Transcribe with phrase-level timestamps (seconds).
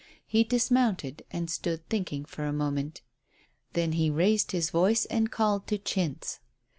[0.25, 3.01] He dismounted and stood thinking for a moment.
[3.73, 6.39] Then he raised his voice and called to Chintz.